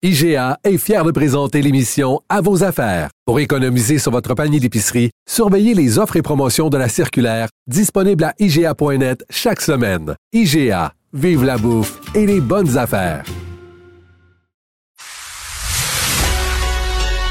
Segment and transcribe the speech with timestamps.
[0.00, 3.10] IGA est fier de présenter l'émission À vos affaires.
[3.26, 8.22] Pour économiser sur votre panier d'épicerie, surveillez les offres et promotions de la circulaire disponible
[8.22, 10.14] à IGA.net chaque semaine.
[10.32, 13.24] IGA, vive la bouffe et les bonnes affaires.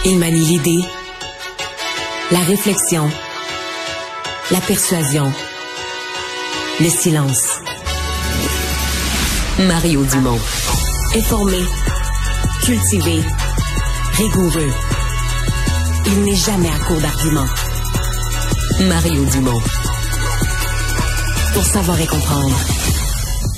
[0.03, 0.83] Il manie l'idée,
[2.33, 3.09] la réflexion,
[4.51, 5.31] la persuasion,
[6.81, 7.61] le silence.
[9.57, 10.39] Mario Dumont.
[11.15, 11.59] Informé,
[12.67, 13.21] cultivé,
[14.17, 14.73] rigoureux.
[16.05, 17.47] Il n'est jamais à court d'arguments.
[18.89, 19.61] Mario Dumont.
[21.53, 22.59] Pour savoir et comprendre.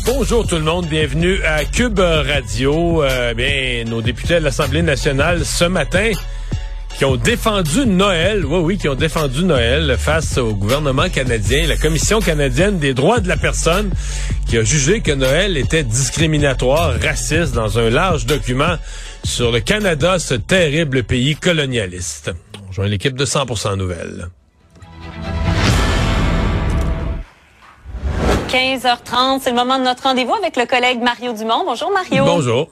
[0.06, 3.02] Bonjour tout le monde, bienvenue à Cube Radio.
[3.02, 6.12] Euh, bien, nos députés de l'Assemblée nationale ce matin
[7.00, 11.78] qui ont défendu Noël, oui, oui, qui ont défendu Noël face au gouvernement canadien, la
[11.78, 13.90] Commission canadienne des droits de la personne,
[14.46, 18.76] qui a jugé que Noël était discriminatoire, raciste, dans un large document
[19.24, 22.32] sur le Canada, ce terrible pays colonialiste.
[22.62, 24.28] On rejoint l'équipe de 100% Nouvelles.
[28.50, 31.64] 15h30, c'est le moment de notre rendez-vous avec le collègue Mario Dumont.
[31.66, 32.26] Bonjour Mario.
[32.26, 32.70] Bonjour.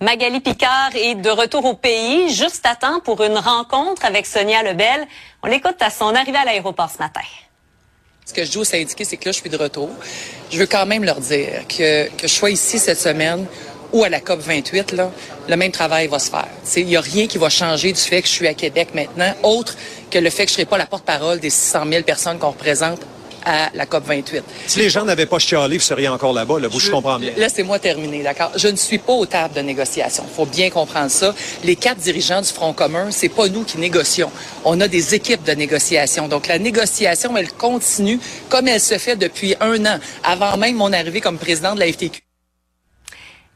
[0.00, 4.62] Magali Picard est de retour au pays, juste à temps pour une rencontre avec Sonia
[4.62, 5.06] Lebel.
[5.42, 7.22] On l'écoute à son arrivée à l'aéroport ce matin.
[8.26, 9.88] Ce que je dis aux syndiqués, c'est que là, je suis de retour.
[10.50, 13.46] Je veux quand même leur dire que, que je sois ici cette semaine
[13.90, 15.10] ou à la COP 28, là,
[15.48, 16.48] le même travail va se faire.
[16.76, 19.32] Il n'y a rien qui va changer du fait que je suis à Québec maintenant,
[19.44, 19.76] autre
[20.10, 22.50] que le fait que je ne serai pas la porte-parole des 600 000 personnes qu'on
[22.50, 23.00] représente
[23.46, 24.42] à la COP 28.
[24.66, 27.32] Si les gens n'avaient pas chialé, vous seriez encore là-bas, là, vous, je, comprends bien.
[27.36, 28.50] Laissez-moi terminer, d'accord?
[28.56, 30.24] Je ne suis pas aux tables de négociation.
[30.28, 31.32] Il faut bien comprendre ça.
[31.64, 34.30] Les quatre dirigeants du Front commun, c'est pas nous qui négocions.
[34.64, 36.26] On a des équipes de négociation.
[36.26, 38.18] Donc, la négociation, elle continue
[38.48, 41.86] comme elle se fait depuis un an, avant même mon arrivée comme président de la
[41.92, 42.25] FTQ.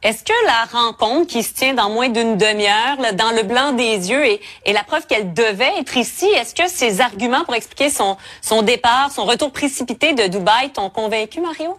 [0.02, 4.10] Est-ce que la rencontre qui se tient dans moins d'une demi-heure, dans le blanc des
[4.10, 4.40] yeux, et,
[4.72, 9.26] la preuve qu'elle devait être ici, est-ce que ces arguments pour expliquer son départ, son
[9.26, 11.76] retour précipité de Dubaï t'ont convaincu, Mario?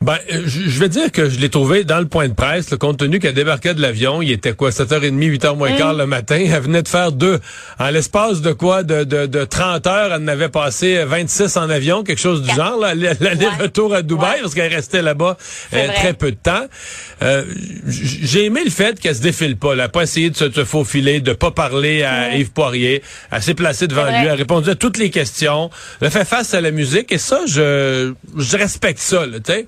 [0.00, 2.76] Ben, euh, je vais dire que je l'ai trouvé dans le point de presse, le
[2.76, 6.36] compte tenu qu'elle débarquait de l'avion, il était quoi, 7h30, 8h moins quart le matin,
[6.38, 7.40] elle venait de faire deux.
[7.80, 11.68] En l'espace de quoi, de, de, de 30 heures, elle en avait passé 26 en
[11.68, 15.36] avion, quelque chose du genre, l'aller-retour à Dubaï, parce qu'elle restait là-bas
[15.74, 16.66] euh, très peu de temps.
[17.22, 17.42] Euh,
[17.88, 21.20] J'ai aimé le fait qu'elle se défile pas, elle a pas essayé de se, faufiler,
[21.20, 24.76] de pas parler à Yves Poirier, elle s'est placée devant lui, elle a répondu à
[24.76, 25.70] toutes les questions,
[26.00, 29.66] elle a fait face à la musique, et ça, je, je respecte ça, tu sais.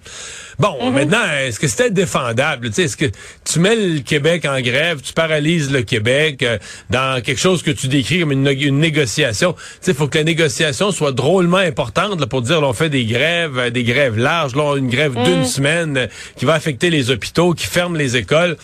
[0.60, 0.94] Bon, mhm.
[0.94, 2.68] maintenant, est-ce que c'était défendable?
[2.76, 3.06] Est-ce que
[3.44, 6.58] tu mets le Québec en grève, tu paralyses le Québec euh,
[6.90, 9.56] dans quelque chose que tu décris comme une, négociation?
[9.86, 13.58] Il faut que la négociation soit drôlement importante là, pour dire on fait des grèves,
[13.58, 15.44] euh, des grèves larges, là, une grève d'une mhm.
[15.46, 16.06] semaine euh,
[16.36, 18.58] qui va affecter les hôpitaux, qui ferme les écoles.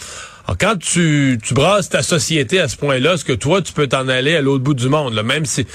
[0.47, 3.87] Alors, quand tu, tu brasses ta société à ce point-là, est-ce que toi, tu peux
[3.87, 5.67] t'en aller à l'autre bout du monde, là, même si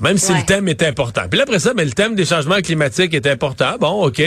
[0.00, 1.22] même si le thème est important?
[1.30, 3.76] Puis là, après ça, mais le thème des changements climatiques est important.
[3.80, 4.22] Bon, OK.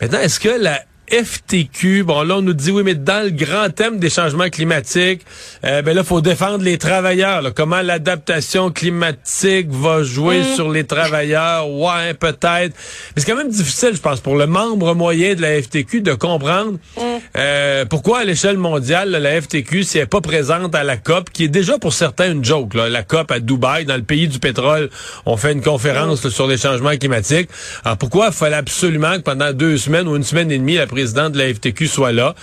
[0.00, 2.02] Maintenant, est-ce que la FTQ.
[2.02, 5.22] Bon, là, on nous dit, oui, mais dans le grand thème des changements climatiques,
[5.64, 7.42] euh, ben là, faut défendre les travailleurs.
[7.54, 10.54] Comment l'adaptation climatique va jouer mm.
[10.54, 11.68] sur les travailleurs?
[11.70, 12.74] Ouais, peut-être.
[13.14, 16.14] Mais c'est quand même difficile, je pense, pour le membre moyen de la FTQ de
[16.14, 17.00] comprendre mm.
[17.36, 21.30] euh, pourquoi, à l'échelle mondiale, la FTQ, si elle n'est pas présente à la COP,
[21.30, 24.28] qui est déjà pour certains une joke, là, la COP à Dubaï, dans le pays
[24.28, 24.90] du pétrole,
[25.24, 26.30] on fait une conférence mm.
[26.30, 27.48] sur les changements climatiques.
[27.84, 30.86] Alors, pourquoi il fallait absolument que pendant deux semaines ou une semaine et demie, la
[30.96, 32.34] président de la FTQ soit là.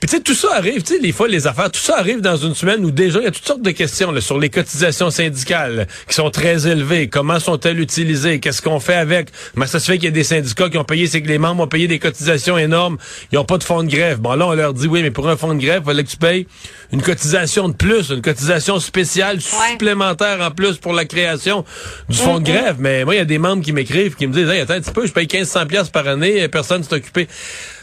[0.00, 2.20] Puis tu sais, tout ça arrive, tu sais, les fois, les affaires, tout ça arrive
[2.20, 5.10] dans une semaine où déjà, il y a toutes sortes de questions sur les cotisations
[5.10, 7.08] syndicales qui sont très élevées.
[7.08, 8.40] Comment sont-elles utilisées?
[8.40, 9.28] Qu'est-ce qu'on fait avec?
[9.54, 11.38] Comment ça se fait qu'il y a des syndicats qui ont payé, c'est que les
[11.38, 12.98] membres ont payé des cotisations énormes,
[13.30, 14.18] ils n'ont pas de fonds de grève.
[14.18, 16.10] Bon, là, on leur dit, oui, mais pour un fonds de grève, il fallait que
[16.10, 16.48] tu payes
[16.94, 21.64] une cotisation de plus, une cotisation spéciale supplémentaire en plus pour la création
[22.08, 22.76] du fonds de grève.
[22.78, 24.80] Mais moi, il y a des membres qui m'écrivent, qui me disent, hey, attends un
[24.80, 27.26] petit peu, je paye 1500 pièces par année, personne s'est occupé.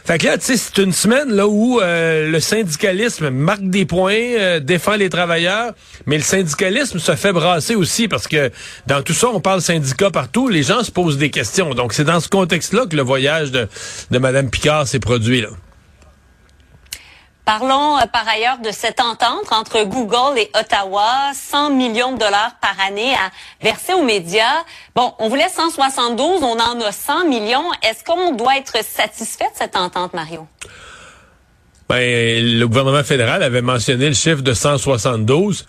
[0.06, 3.86] Fait que là, tu sais, c'est une semaine là où euh, le syndicalisme marque des
[3.86, 5.74] points, euh, défend les travailleurs,
[6.06, 8.50] mais le syndicalisme se fait brasser aussi parce que
[8.88, 11.74] dans tout ça, on parle syndicat partout, les gens se posent des questions.
[11.74, 13.68] Donc c'est dans ce contexte-là que le voyage de,
[14.10, 15.42] de Mme Picard s'est produit.
[15.42, 15.50] Là.
[17.60, 22.56] Parlons euh, par ailleurs de cette entente entre Google et Ottawa, 100 millions de dollars
[22.62, 23.30] par année à
[23.62, 24.64] verser aux médias.
[24.96, 27.70] Bon, on voulait 172, on en a 100 millions.
[27.84, 30.48] Est-ce qu'on doit être satisfait de cette entente, Mario?
[31.90, 35.66] Ben, le gouvernement fédéral avait mentionné le chiffre de 172.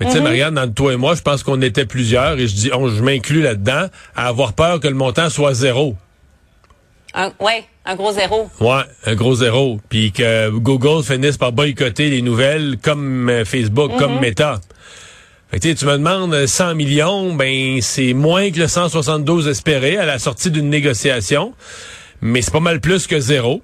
[0.00, 0.24] Mais tu sais, mhm.
[0.24, 3.40] Marianne, entre toi et moi, je pense qu'on était plusieurs, et je dis, je m'inclus
[3.40, 5.96] là-dedans, à avoir peur que le montant soit zéro.
[7.14, 8.48] Un, ouais, un gros zéro.
[8.60, 9.80] Ouais, un gros zéro.
[9.88, 14.20] Puis que Google finisse par boycotter les nouvelles comme euh, Facebook, comme mhm.
[14.20, 14.60] Meta.
[15.50, 20.06] Fait que, tu me demandes 100 millions, ben c'est moins que le 172 espéré à
[20.06, 21.54] la sortie d'une négociation,
[22.20, 23.62] mais c'est pas mal plus que zéro.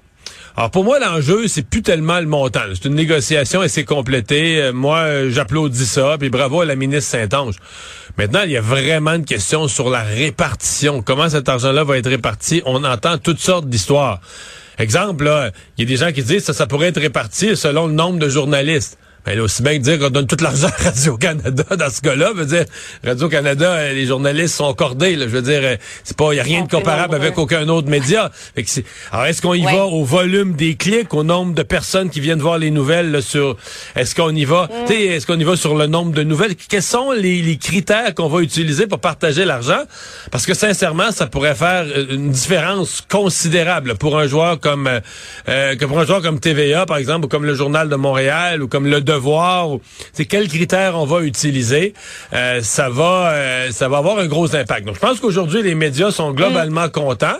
[0.55, 2.61] Alors pour moi, l'enjeu, c'est plus tellement le montant.
[2.73, 4.61] C'est une négociation et c'est complété.
[4.61, 7.55] Euh, moi, j'applaudis ça, puis bravo à la ministre Saint-Ange.
[8.17, 11.01] Maintenant, il y a vraiment une question sur la répartition.
[11.01, 12.61] Comment cet argent-là va être réparti?
[12.65, 14.19] On entend toutes sortes d'histoires.
[14.77, 17.93] Exemple, il y a des gens qui disent que ça pourrait être réparti selon le
[17.93, 18.97] nombre de journalistes.
[19.25, 22.33] Ben, aussi bien que dire qu'on donne tout l'argent à Radio-Canada dans ce cas-là.
[22.33, 22.65] veut dire,
[23.03, 25.15] Radio-Canada, euh, les journalistes sont cordés.
[25.15, 27.67] Là, je veux dire, euh, c'est pas, il y a rien de comparable avec aucun
[27.69, 28.31] autre média.
[29.11, 32.41] alors, est-ce qu'on y va au volume des clics, au nombre de personnes qui viennent
[32.41, 33.57] voir les nouvelles sur,
[33.95, 34.91] est-ce qu'on y va, mm.
[34.91, 36.55] est-ce qu'on y va sur le nombre de nouvelles?
[36.55, 39.83] Quels sont les, critères qu'on va utiliser pour partager l'argent?
[40.31, 44.89] Parce que sincèrement, ça pourrait faire euh, une différence considérable pour un joueur comme,
[45.47, 48.63] euh, que pour un joueur comme TVA, par exemple, ou comme le Journal de Montréal,
[48.63, 49.77] ou comme le devoir,
[50.13, 51.93] c'est quels critères on va utiliser,
[52.33, 54.85] euh, ça va euh, ça va avoir un gros impact.
[54.85, 57.39] Donc je pense qu'aujourd'hui les médias sont globalement contents.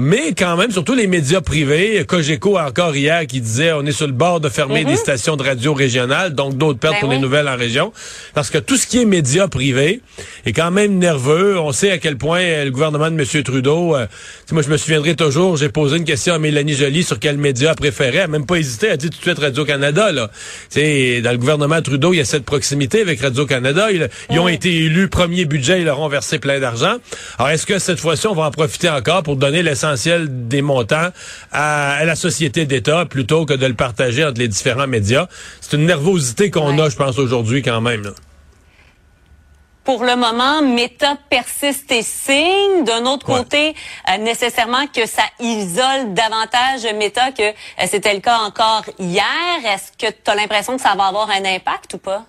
[0.00, 4.06] Mais quand même, surtout les médias privés, Cogeco encore hier qui disait on est sur
[4.06, 4.96] le bord de fermer des mhm.
[4.96, 7.92] stations de radio régionales, donc d'autres pertes ben pour les nouvelles en région.
[8.32, 10.00] Parce que tout ce qui est médias privés
[10.46, 11.58] est quand même nerveux.
[11.58, 13.42] On sait à quel point euh, le gouvernement de M.
[13.42, 14.06] Trudeau, euh,
[14.52, 17.74] moi je me souviendrai toujours, j'ai posé une question à Mélanie Joly sur quel média
[17.74, 18.18] préférait.
[18.18, 20.12] Elle n'a même pas hésité, elle a dit tout de suite Radio-Canada.
[20.12, 20.30] Là.
[20.76, 23.88] dans le gouvernement Trudeau, il y a cette proximité avec Radio-Canada.
[23.90, 26.98] Ils, ont été élus premier budget, ils leur ont versé plein d'argent.
[27.36, 31.10] Alors est-ce que cette fois-ci, on va en profiter encore pour donner l'essentiel des montants
[31.52, 35.26] à, la société d'État plutôt que de le partager entre les différents médias.
[35.60, 38.12] C'est une nervosité qu'on a, je pense, aujourd'hui quand même.
[39.84, 42.84] pour le moment, Meta persiste et signe.
[42.84, 43.74] D'un autre côté,
[44.10, 49.24] euh, nécessairement que ça isole davantage Meta que euh, c'était le cas encore hier.
[49.64, 52.26] Est-ce que tu as l'impression que ça va avoir un impact ou pas?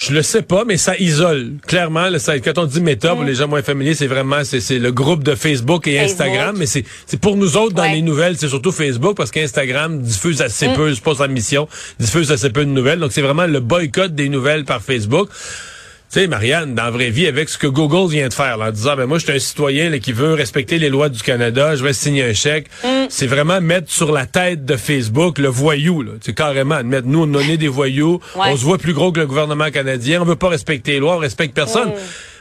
[0.00, 1.52] Je le sais pas, mais ça isole.
[1.66, 2.06] Clairement,
[2.42, 3.26] quand on dit méta, pour mm.
[3.26, 6.56] les gens moins familiers, c'est vraiment c'est le groupe de Facebook et Instagram.
[6.58, 6.84] Mais c'est
[7.20, 10.74] pour nous autres dans les nouvelles, c'est surtout Facebook parce qu'Instagram diffuse assez mm.
[10.74, 11.68] peu, c'est pas sa mission,
[11.98, 12.98] diffuse assez peu de nouvelles.
[12.98, 15.28] Donc c'est vraiment le boycott des nouvelles par Facebook.
[16.12, 18.72] Tu sais, Marianne, dans la vraie vie, avec ce que Google vient de faire, en
[18.72, 21.84] disant, ben moi, je suis un citoyen qui veut respecter les lois du Canada, je
[21.84, 23.06] vais signer un chèque, mm.
[23.08, 26.10] c'est vraiment mettre sur la tête de Facebook le voyou, là.
[26.20, 29.28] C'est carrément admettre, nous, on est des voyous, on se voit plus gros que le
[29.28, 31.90] gouvernement canadien, on veut pas respecter les lois, on respecte personne.
[31.90, 31.94] Mm.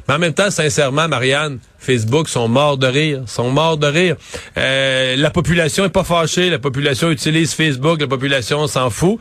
[0.07, 4.15] Mais en même temps, sincèrement, Marianne, Facebook sont morts de rire, sont morts de rire.
[4.57, 9.19] Euh, la population est pas fâchée, la population utilise Facebook, la population s'en fout.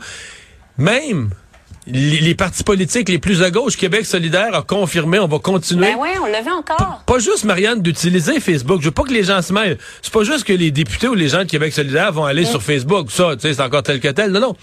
[0.79, 1.29] Même
[1.89, 5.87] les, partis politiques les plus à gauche, Québec solidaire a confirmé, on va continuer.
[5.87, 7.03] Ben oui, on le veut encore.
[7.05, 8.81] Pas, juste, Marianne, d'utiliser Facebook.
[8.81, 9.77] Je veux pas que les gens se mêlent.
[10.01, 12.61] C'est pas juste que les députés ou les gens de Québec solidaire vont aller sur
[12.61, 13.11] Facebook.
[13.11, 14.31] Ça, tu sais, c'est encore tel que tel.
[14.31, 14.55] Non, non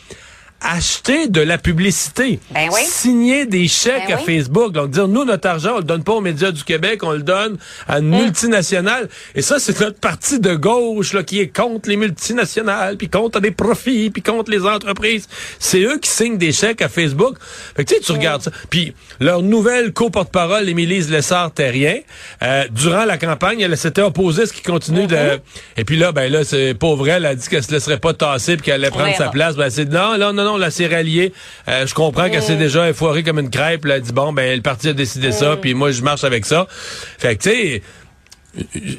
[0.61, 2.81] acheter de la publicité, ben oui.
[2.87, 6.15] signer des chèques ben à Facebook, donc dire nous notre argent on le donne pas
[6.15, 8.23] aux médias du Québec, on le donne à une mm.
[8.23, 13.09] multinationale et ça c'est notre parti de gauche là qui est contre les multinationales, puis
[13.09, 15.29] contre des profits, puis contre les entreprises.
[15.59, 17.37] C'est eux qui signent des chèques à Facebook.
[17.77, 18.17] Fait que tu sais tu mm.
[18.17, 18.51] regardes ça.
[18.71, 21.99] Puis leur nouvelle co-porte-parole Émilise Lessard-Terrien,
[22.43, 25.41] euh, durant la campagne, elle s'était opposée à ce qui continue de mm-hmm.
[25.77, 28.57] et puis là ben là c'est pauvre elle a dit qu'elle se laisserait pas tasser
[28.57, 29.57] puis qu'elle allait prendre sa place.
[29.57, 31.33] Ben c'est non non non non, la s'est ralliée.
[31.69, 33.85] Euh, je comprends qu'elle s'est déjà effoirée comme une crêpe.
[33.85, 36.47] Elle a dit, bon, ben, le parti a décidé ça, puis moi, je marche avec
[36.47, 36.67] ça.
[36.71, 37.83] Fait que, tu sais,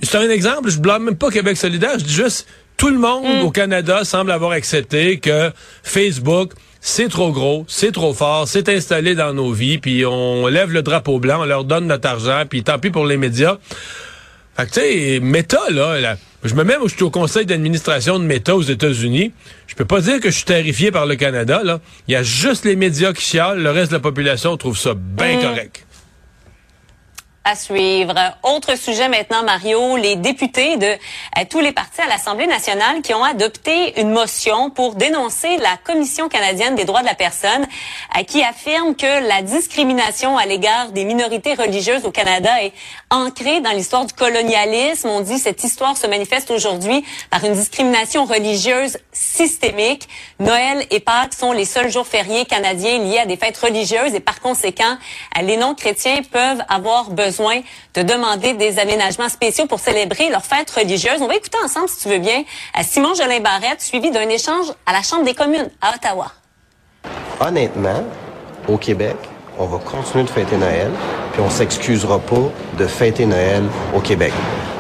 [0.04, 0.70] c'est un exemple.
[0.70, 1.98] Je blâme même pas Québec solidaire.
[1.98, 3.46] Je dis juste, tout le monde mm.
[3.46, 5.52] au Canada semble avoir accepté que
[5.84, 10.72] Facebook, c'est trop gros, c'est trop fort, c'est installé dans nos vies, puis on lève
[10.72, 13.58] le drapeau blanc, on leur donne notre argent, puis tant pis pour les médias.
[14.56, 18.20] Fait que, tu sais, Meta, là, Je me mets, moi, je suis au conseil d'administration
[18.20, 19.32] de Meta aux États-Unis.
[19.78, 21.80] Je peux pas dire que je suis terrifié par le Canada, là.
[22.08, 23.62] Il y a juste les médias qui chialent.
[23.62, 25.87] Le reste de la population trouve ça bien correct
[27.48, 28.14] à suivre.
[28.44, 33.14] Autre sujet maintenant, Mario, les députés de euh, tous les partis à l'Assemblée nationale qui
[33.14, 37.66] ont adopté une motion pour dénoncer la Commission canadienne des droits de la personne
[38.18, 42.74] euh, qui affirme que la discrimination à l'égard des minorités religieuses au Canada est
[43.10, 45.08] ancrée dans l'histoire du colonialisme.
[45.08, 50.10] On dit cette histoire se manifeste aujourd'hui par une discrimination religieuse systémique.
[50.40, 54.20] Noël et Pâques sont les seuls jours fériés canadiens liés à des fêtes religieuses et
[54.20, 54.98] par conséquent,
[55.38, 57.37] euh, les non-chrétiens peuvent avoir besoin
[57.94, 61.22] de demander des aménagements spéciaux pour célébrer leur fête religieuse.
[61.22, 62.44] On va écouter ensemble, si tu veux bien,
[62.84, 66.32] Simon Jolin Barrette, suivi d'un échange à la Chambre des communes à Ottawa.
[67.40, 68.04] Honnêtement,
[68.68, 69.16] au Québec,
[69.60, 70.92] on va continuer de fêter Noël,
[71.34, 73.64] puis on s'excusera pas de fêter Noël
[73.96, 74.34] au Québec.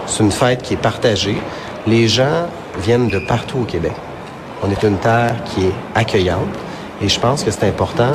[0.06, 1.38] C'est une fête qui est partagée.
[1.86, 2.48] Les gens
[2.80, 3.94] viennent de partout au Québec.
[4.64, 6.50] On est une terre qui est accueillante
[7.02, 8.14] et je pense que c'est important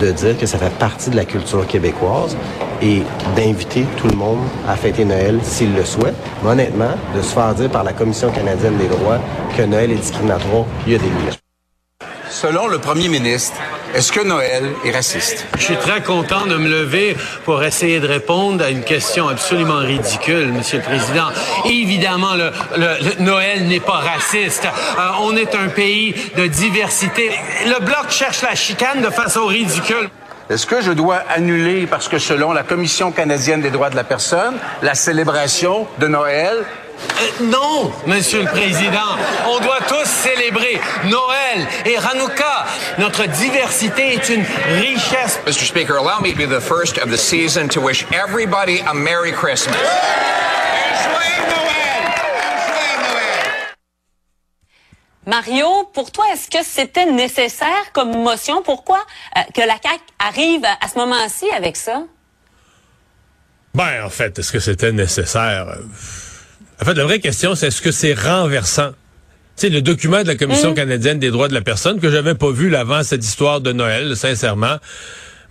[0.00, 2.36] de dire que ça fait partie de la culture québécoise
[2.82, 3.02] et
[3.36, 6.14] d'inviter tout le monde à fêter Noël s'il le souhaite.
[6.42, 9.18] Mais honnêtement, de se faire dire par la Commission canadienne des droits
[9.56, 11.40] que Noël est discriminatoire, il y a des limites.
[12.28, 13.56] Selon le premier ministre,
[13.94, 15.46] est-ce que Noël est raciste?
[15.56, 19.78] Je suis très content de me lever pour essayer de répondre à une question absolument
[19.78, 21.28] ridicule, Monsieur le Président.
[21.64, 22.50] Évidemment, le,
[23.22, 24.66] Noël n'est pas raciste.
[24.66, 27.30] Euh, on est un pays de diversité.
[27.66, 30.08] Le Bloc cherche la chicane de façon ridicule.
[30.50, 34.04] Est-ce que je dois annuler, parce que selon la Commission canadienne des droits de la
[34.04, 36.64] personne, la célébration de Noël
[37.20, 39.16] euh, non, Monsieur le Président.
[39.46, 42.66] On doit tous célébrer Noël et Hanouka.
[42.98, 44.44] Notre diversité est une
[44.80, 45.40] richesse.
[45.46, 45.66] Mr.
[45.66, 49.32] Speaker, allow me to be the first of the season to wish everybody a Merry
[49.32, 49.76] Christmas.
[55.26, 58.62] Mario, pour toi, est-ce que c'était nécessaire comme motion?
[58.62, 59.00] Pourquoi
[59.36, 62.02] euh, que la CAQ arrive à ce moment-ci avec ça?
[63.74, 65.66] Ben, en fait, est-ce que c'était nécessaire?
[66.80, 68.90] En fait, la vraie question, c'est est-ce que c'est renversant?
[69.56, 70.74] Sais, le document de la Commission mmh.
[70.74, 74.16] canadienne des droits de la personne que j'avais pas vu avant cette histoire de Noël,
[74.16, 74.78] sincèrement.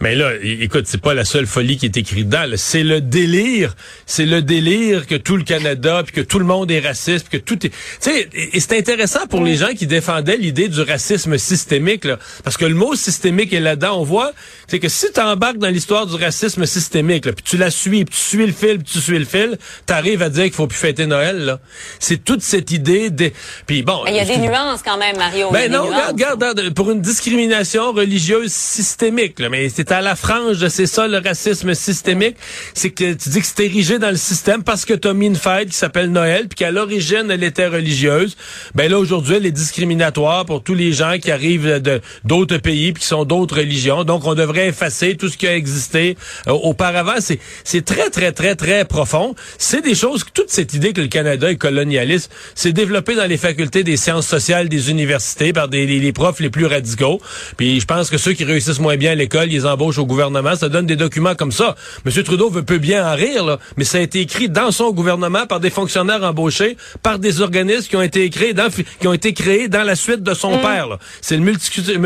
[0.02, 2.46] Mais là, écoute, c'est pas la seule folie qui est écrite dedans.
[2.56, 6.72] C'est le délire, c'est le délire que tout le Canada, puis que tout le monde
[6.72, 7.70] est raciste, puis que tout est.
[7.70, 12.18] Tu sais, et, c'est intéressant pour les gens qui défendaient l'idée du racisme systémique, là,
[12.44, 14.00] parce que le mot systémique est là-dedans.
[14.00, 14.34] On voit,
[14.68, 18.16] c'est que si tu embarques dans l'histoire du racisme systémique, puis tu la suis, puis
[18.16, 20.78] tu suis le fil, puis tu suis le fil, t'arrives à dire qu'il faut plus
[20.78, 21.38] fêter Noël.
[21.46, 21.60] Là,
[22.00, 23.32] c'est toute cette idée de.
[23.66, 24.04] Puis bon.
[24.08, 25.52] Il y a des nuances quand même, Mario.
[25.52, 30.68] Ben non, regarde, regarde, pour une discrimination religieuse systémique, là, mais c'est à la frange
[30.68, 32.36] c'est ça le racisme systémique,
[32.74, 35.28] c'est que tu dis que c'est érigé dans le système parce que tu as mis
[35.28, 38.36] une fête qui s'appelle Noël puis qu'à l'origine elle était religieuse.
[38.76, 42.94] Ben là aujourd'hui elle est discriminatoire pour tous les gens qui arrivent de d'autres pays
[42.94, 44.04] puis qui sont d'autres religions.
[44.04, 47.16] Donc on devrait effacer tout ce qui a existé euh, auparavant.
[47.20, 49.36] C'est c'est très très très très profond.
[49.58, 53.38] C'est des choses toute cette idée que le Canada est colonialiste, c'est développé dans les
[53.38, 57.22] facultés des sciences sociales des universités par des les, profs les plus radicaux.
[57.58, 60.70] Puis je pense que ceux qui réussissent moins bien à l'école, embauchent au gouvernement, ça
[60.70, 61.76] donne des documents comme ça.
[62.06, 62.24] M.
[62.24, 65.46] Trudeau veut peut bien en rire, là, mais ça a été écrit dans son gouvernement
[65.46, 69.34] par des fonctionnaires embauchés, par des organismes qui ont été créés dans, qui ont été
[69.34, 70.62] créés dans la suite de son mm.
[70.62, 70.98] père.
[71.22, 71.44] C'est le,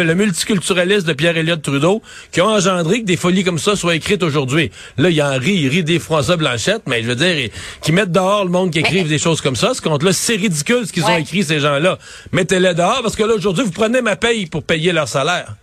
[0.03, 4.23] le multiculturalisme de Pierre-Éliott Trudeau qui a engendré que des folies comme ça soient écrites
[4.23, 4.71] aujourd'hui.
[4.97, 7.49] Là, il en rit, il rit des François Blanchette, mais je veux dire,
[7.81, 9.73] qui mettent dehors le monde qui écrivent des choses comme ça.
[9.73, 11.97] Ce compte-là, c'est ridicule ce qu'ils ont écrit, ces gens-là.
[12.31, 15.55] Mettez-les dehors, parce que là, aujourd'hui, vous prenez ma paye pour payer leur salaire.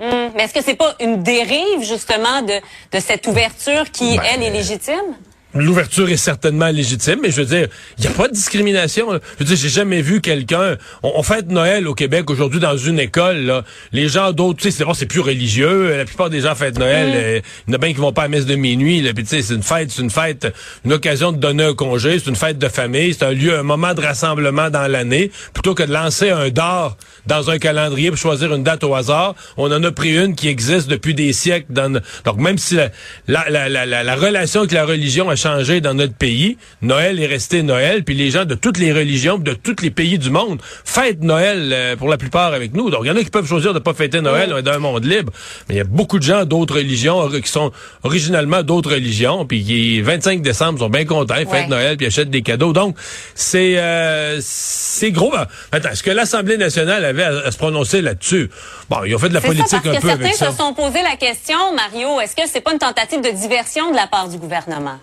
[0.00, 2.60] Hum, mais est-ce que c'est pas une dérive justement de,
[2.92, 5.16] de cette ouverture qui, ben, elle, est légitime?
[5.54, 7.68] L'ouverture est certainement légitime, mais je veux dire,
[7.98, 9.12] il n'y a pas de discrimination.
[9.12, 10.76] Je veux dire, j'ai jamais vu quelqu'un.
[11.02, 13.38] On, fête Noël au Québec aujourd'hui dans une école.
[13.38, 13.64] Là.
[13.92, 15.94] Les gens d'autres, tu sais, c'est plus religieux.
[15.94, 17.08] La plupart des gens fêtent Noël.
[17.08, 17.14] Mm.
[17.14, 19.02] Euh, il y en a bien qui vont pas à messe de minuit.
[19.02, 20.54] Là, puis tu sais, c'est une fête, c'est une fête,
[20.86, 22.18] une occasion de donner un congé.
[22.18, 23.12] C'est une fête de famille.
[23.12, 26.96] C'est un lieu, un moment de rassemblement dans l'année, plutôt que de lancer un dard
[27.26, 29.34] dans un calendrier pour choisir une date au hasard.
[29.58, 31.66] On en a pris une qui existe depuis des siècles.
[31.68, 32.90] Dans, donc même si la,
[33.28, 36.56] la, la, la relation avec la religion a changé dans notre pays.
[36.82, 40.18] Noël est resté Noël, puis les gens de toutes les religions, de tous les pays
[40.18, 42.90] du monde fêtent Noël euh, pour la plupart avec nous.
[42.90, 45.04] Donc il y en a qui peuvent choisir de pas fêter Noël dans un monde
[45.04, 45.32] libre,
[45.68, 47.72] mais il y a beaucoup de gens d'autres religions qui sont
[48.04, 52.42] originalement d'autres religions, puis qui 25 décembre sont bien contents, fêtent Noël, puis achètent des
[52.42, 52.72] cadeaux.
[52.72, 52.96] Donc
[53.34, 55.32] c'est euh, c'est gros.
[55.72, 58.48] Attends, est-ce que l'Assemblée nationale avait à, se prononcer là-dessus?
[58.88, 60.46] Bon, ils ont fait de la politique un peu avec ça.
[60.46, 63.90] Certains se sont posé la question, Mario, est-ce que c'est pas une tentative de diversion
[63.90, 64.98] de la part du gouvernement?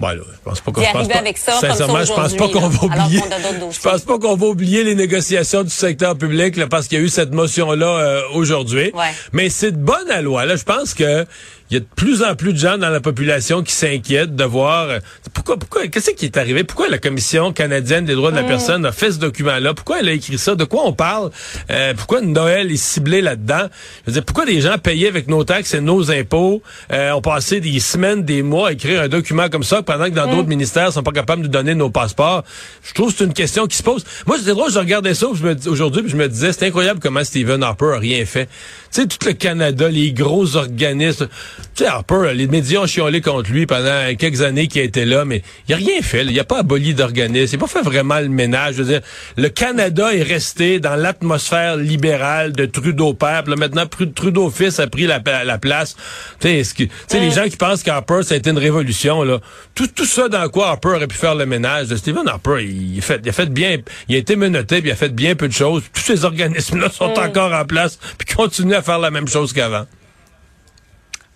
[0.00, 2.34] Bon, là, je pense pas qu'on pense pas, avec ça, comme ça, sincèrement, je pense
[2.34, 3.20] pas qu'on va oublier.
[3.70, 7.00] Je pense pas qu'on va oublier les négociations du secteur public là, parce qu'il y
[7.00, 8.90] a eu cette motion là aujourd'hui.
[8.92, 9.12] Ouais.
[9.32, 10.46] Mais c'est de bonne à loi.
[10.46, 11.26] Là, je pense que
[11.74, 14.44] il y a de plus en plus de gens dans la population qui s'inquiètent de
[14.44, 14.98] voir euh,
[15.32, 16.62] pourquoi pourquoi qu'est-ce qui est arrivé?
[16.62, 18.48] Pourquoi la commission canadienne des droits de la Mm.
[18.48, 20.54] personne a fait ce document là pourquoi elle a écrit ça?
[20.54, 21.32] De quoi on parle?
[21.70, 23.66] Euh, pourquoi Noël est ciblé là-dedans?
[24.02, 26.62] Je veux dire pourquoi des gens payés avec nos taxes et nos impôts
[26.92, 30.10] euh, ont passé des semaines des mois à écrire un document comme ça pendant que
[30.10, 32.44] dans d'autres ministères sont pas capables de nous donner nos passeports?
[32.84, 34.04] Je trouve que c'est une question qui se pose.
[34.28, 37.64] Moi c'est drôle je regardais ça aujourd'hui puis je me disais c'est incroyable comment Stephen
[37.64, 38.46] Harper a rien fait.
[38.92, 41.26] Tu sais tout le Canada les gros organismes
[41.74, 45.04] tu sais, Harper, les médias ont chiolé contre lui pendant quelques années qu'il a été
[45.04, 46.24] là, mais il a rien fait.
[46.24, 46.30] là.
[46.32, 47.56] Il a pas aboli d'organisme.
[47.56, 48.74] Il a pas fait vraiment le ménage.
[48.76, 49.00] Je veux dire,
[49.36, 53.44] le Canada est resté dans l'atmosphère libérale de Trudeau père.
[53.46, 55.96] Là, maintenant, Trudeau fils a pris la, la place.
[56.40, 58.58] Tu sais, est-ce que- tu sais, les gens qui pensent qu'Harper, ça a été une
[58.58, 59.38] révolution, là.
[59.74, 61.94] Tout, tout ça dans quoi Harper aurait pu faire le ménage.
[61.96, 63.78] Stephen Harper, il, a fait, il a fait bien,
[64.08, 65.82] il a été menotté, puis il a fait bien peu de choses.
[65.92, 69.86] Tous ces organismes-là sont encore en place, puis continuent à faire la même chose qu'avant.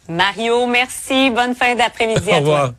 [0.08, 1.30] Mario, merci.
[1.30, 2.40] Bonne fin d'après-midi à toi.
[2.40, 2.72] revoir.